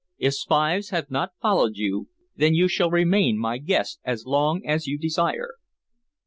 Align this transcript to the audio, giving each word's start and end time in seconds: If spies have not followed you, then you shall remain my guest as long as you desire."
If 0.17 0.33
spies 0.33 0.89
have 0.89 1.11
not 1.11 1.33
followed 1.43 1.75
you, 1.75 2.07
then 2.35 2.55
you 2.55 2.67
shall 2.67 2.89
remain 2.89 3.37
my 3.37 3.59
guest 3.59 3.99
as 4.03 4.25
long 4.25 4.65
as 4.65 4.87
you 4.87 4.97
desire." 4.97 5.57